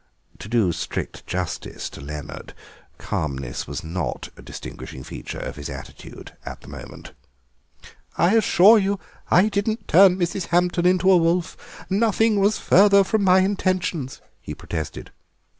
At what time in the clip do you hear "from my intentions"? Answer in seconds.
13.03-14.21